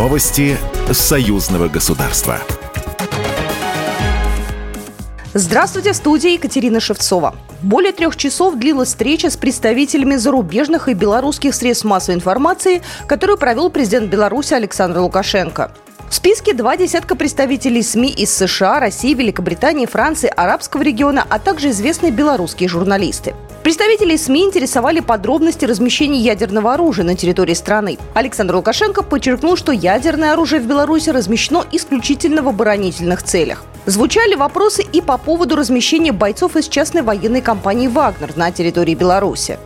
Новости 0.00 0.56
союзного 0.90 1.68
государства. 1.68 2.38
Здравствуйте, 5.34 5.92
в 5.92 5.96
студии 5.96 6.32
Екатерина 6.32 6.80
Шевцова. 6.80 7.34
Более 7.60 7.92
трех 7.92 8.16
часов 8.16 8.56
длилась 8.56 8.88
встреча 8.88 9.28
с 9.28 9.36
представителями 9.36 10.16
зарубежных 10.16 10.88
и 10.88 10.94
белорусских 10.94 11.54
средств 11.54 11.84
массовой 11.84 12.14
информации, 12.16 12.80
которую 13.06 13.36
провел 13.36 13.68
президент 13.68 14.08
Беларуси 14.08 14.54
Александр 14.54 15.00
Лукашенко. 15.00 15.70
В 16.10 16.14
списке 16.16 16.54
два 16.54 16.76
десятка 16.76 17.14
представителей 17.14 17.84
СМИ 17.84 18.10
из 18.10 18.34
США, 18.34 18.80
России, 18.80 19.14
Великобритании, 19.14 19.86
Франции, 19.86 20.28
арабского 20.36 20.82
региона, 20.82 21.24
а 21.30 21.38
также 21.38 21.70
известные 21.70 22.10
белорусские 22.10 22.68
журналисты. 22.68 23.32
Представители 23.62 24.16
СМИ 24.16 24.46
интересовали 24.46 24.98
подробности 24.98 25.66
размещения 25.66 26.18
ядерного 26.18 26.74
оружия 26.74 27.04
на 27.04 27.14
территории 27.14 27.54
страны. 27.54 27.96
Александр 28.14 28.56
Лукашенко 28.56 29.04
подчеркнул, 29.04 29.56
что 29.56 29.70
ядерное 29.70 30.32
оружие 30.32 30.60
в 30.60 30.66
Беларуси 30.66 31.10
размещено 31.10 31.64
исключительно 31.70 32.42
в 32.42 32.48
оборонительных 32.48 33.22
целях. 33.22 33.62
Звучали 33.86 34.34
вопросы 34.34 34.82
и 34.82 35.00
по 35.00 35.16
поводу 35.16 35.54
размещения 35.54 36.10
бойцов 36.10 36.56
из 36.56 36.66
частной 36.66 37.02
военной 37.02 37.40
компании 37.40 37.86
«Вагнер» 37.86 38.36
на 38.36 38.50
территории 38.50 38.96
Беларуси. 38.96 39.60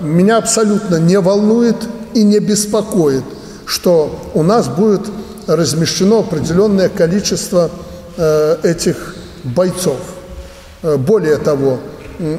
Меня 0.00 0.38
абсолютно 0.38 0.96
не 0.96 1.20
волнует 1.20 1.76
и 2.12 2.24
не 2.24 2.40
беспокоит, 2.40 3.22
что 3.66 4.18
у 4.34 4.42
нас 4.42 4.68
будет 4.68 5.08
размещено 5.46 6.20
определенное 6.20 6.88
количество 6.88 7.70
э, 8.16 8.56
этих 8.62 9.14
бойцов. 9.44 9.98
Э, 10.82 10.96
более 10.96 11.36
того, 11.36 11.78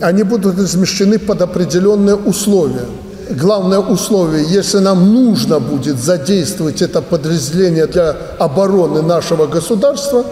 они 0.00 0.22
будут 0.22 0.58
размещены 0.58 1.18
под 1.18 1.42
определенные 1.42 2.14
условия. 2.14 2.86
Главное 3.30 3.78
условие, 3.78 4.44
если 4.44 4.78
нам 4.78 5.12
нужно 5.14 5.58
будет 5.58 5.98
задействовать 5.98 6.82
это 6.82 7.00
подразделение 7.00 7.86
для 7.86 8.10
обороны 8.38 9.02
нашего 9.02 9.46
государства, 9.46 10.24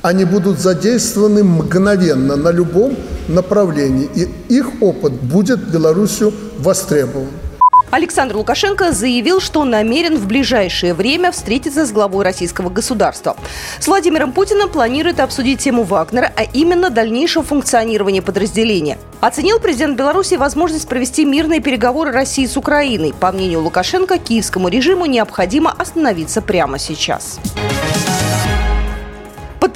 они 0.00 0.24
будут 0.24 0.58
задействованы 0.58 1.44
мгновенно 1.44 2.36
на 2.36 2.50
любом 2.50 2.96
направлении, 3.28 4.08
и 4.14 4.28
их 4.48 4.82
опыт 4.82 5.12
будет 5.12 5.60
Беларусью 5.68 6.32
востребован. 6.58 7.28
Александр 7.90 8.36
Лукашенко 8.36 8.92
заявил, 8.92 9.40
что 9.40 9.64
намерен 9.64 10.16
в 10.16 10.26
ближайшее 10.26 10.94
время 10.94 11.32
встретиться 11.32 11.86
с 11.86 11.92
главой 11.92 12.24
российского 12.24 12.68
государства. 12.68 13.36
С 13.78 13.86
Владимиром 13.86 14.32
Путиным 14.32 14.68
планирует 14.68 15.20
обсудить 15.20 15.60
тему 15.60 15.84
Вагнера, 15.84 16.32
а 16.36 16.42
именно 16.42 16.90
дальнейшее 16.90 17.42
функционирование 17.42 18.22
подразделения. 18.22 18.98
Оценил 19.20 19.58
президент 19.58 19.96
Беларуси 19.96 20.34
возможность 20.34 20.88
провести 20.88 21.24
мирные 21.24 21.60
переговоры 21.60 22.12
России 22.12 22.46
с 22.46 22.56
Украиной. 22.56 23.14
По 23.18 23.32
мнению 23.32 23.62
Лукашенко, 23.62 24.18
киевскому 24.18 24.68
режиму 24.68 25.06
необходимо 25.06 25.72
остановиться 25.72 26.42
прямо 26.42 26.78
сейчас. 26.78 27.40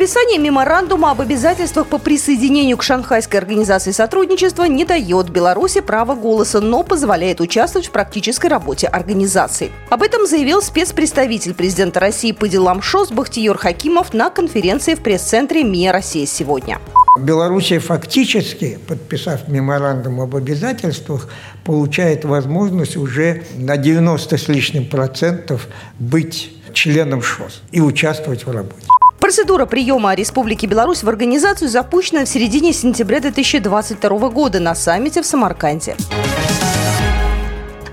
Подписание 0.03 0.41
меморандума 0.41 1.13
об 1.13 1.21
обязательствах 1.21 1.87
по 1.87 1.97
присоединению 1.97 2.77
к 2.77 2.83
Шанхайской 2.83 3.39
организации 3.39 3.93
сотрудничества 3.93 4.65
не 4.65 4.85
дает 4.85 5.31
Беларуси 5.31 5.81
права 5.81 6.17
голоса, 6.17 6.61
но 6.61 6.83
позволяет 6.83 7.41
участвовать 7.41 7.87
в 7.87 7.93
практической 7.93 8.49
работе 8.49 8.89
организации. 8.89 9.71
Об 9.91 10.03
этом 10.03 10.27
заявил 10.27 10.61
спецпредставитель 10.61 11.55
президента 11.55 12.01
России 12.01 12.33
по 12.33 12.49
делам 12.49 12.83
ШОС 12.83 13.13
Бахтиер 13.13 13.57
Хакимов 13.57 14.13
на 14.13 14.29
конференции 14.31 14.97
в 14.97 15.05
пресс-центре 15.05 15.63
МИА 15.63 15.93
«Россия 15.93 16.27
сегодня». 16.27 16.81
Белоруссия 17.21 17.79
фактически, 17.79 18.81
подписав 18.89 19.47
меморандум 19.47 20.21
об 20.21 20.35
обязательствах, 20.35 21.29
получает 21.65 22.25
возможность 22.25 22.97
уже 22.97 23.45
на 23.55 23.77
90 23.77 24.37
с 24.37 24.49
лишним 24.49 24.89
процентов 24.89 25.69
быть 26.01 26.53
членом 26.73 27.23
ШОС 27.23 27.63
и 27.71 27.81
участвовать 27.81 28.45
в 28.47 28.51
работе. 28.51 28.92
Процедура 29.33 29.65
приема 29.65 30.15
Республики 30.15 30.67
Беларусь 30.67 31.03
в 31.03 31.09
организацию 31.09 31.71
запущена 31.71 32.27
в 32.27 32.29
середине 32.29 32.75
сентября 32.75 33.19
2022 33.19 34.29
года 34.29 34.61
на 34.61 34.75
саммите 34.75 35.23
в 35.23 35.27
Самарканде. 35.27 35.97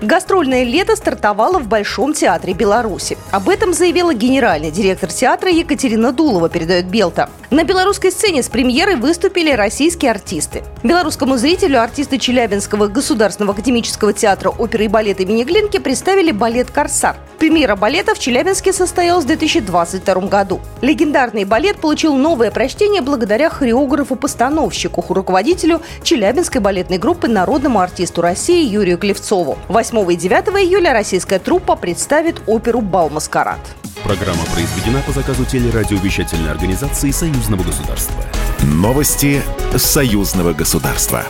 Гастрольное 0.02 0.64
лето 0.64 0.96
стартовало 0.96 1.58
в 1.58 1.68
Большом 1.68 2.14
театре 2.14 2.54
Беларуси. 2.54 3.18
Об 3.32 3.50
этом 3.50 3.74
заявила 3.74 4.14
генеральный 4.14 4.70
директор 4.70 5.12
театра 5.12 5.50
Екатерина 5.50 6.10
Дулова, 6.10 6.48
передает 6.48 6.86
Белта. 6.86 7.28
На 7.50 7.64
белорусской 7.64 8.10
сцене 8.10 8.42
с 8.42 8.48
премьерой 8.48 8.96
выступили 8.96 9.50
российские 9.50 10.12
артисты. 10.12 10.62
Белорусскому 10.82 11.36
зрителю 11.36 11.82
артисты 11.82 12.16
Челябинского 12.16 12.86
государственного 12.86 13.52
академического 13.52 14.14
театра 14.14 14.48
оперы 14.48 14.86
и 14.86 14.88
балета 14.88 15.24
имени 15.24 15.44
Глинки 15.44 15.78
представили 15.78 16.30
балет 16.30 16.70
«Корсар». 16.70 17.16
Премьера 17.38 17.74
балета 17.74 18.14
в 18.14 18.18
Челябинске 18.18 18.72
состоялась 18.72 19.24
в 19.24 19.26
2022 19.26 20.14
году. 20.28 20.60
Легендарный 20.82 21.44
балет 21.44 21.78
получил 21.78 22.14
новое 22.14 22.50
прочтение 22.50 23.00
благодаря 23.00 23.48
хореографу-постановщику, 23.48 25.04
руководителю 25.08 25.80
Челябинской 26.02 26.60
балетной 26.60 26.98
группы 26.98 27.28
народному 27.28 27.80
артисту 27.80 28.20
России 28.20 28.66
Юрию 28.66 28.98
Клевцову. 28.98 29.58
8 29.68 29.89
и 30.10 30.16
9 30.16 30.48
июля 30.64 30.92
российская 30.92 31.38
труппа 31.38 31.76
представит 31.76 32.42
оперу 32.46 32.80
«Бал-маскарад». 32.80 33.58
Программа 34.04 34.44
произведена 34.54 35.02
по 35.06 35.12
заказу 35.12 35.44
телерадиовещательной 35.44 36.50
организации 36.50 37.10
Союзного 37.10 37.62
государства. 37.62 38.14
Новости 38.62 39.42
Союзного 39.76 40.52
государства. 40.52 41.24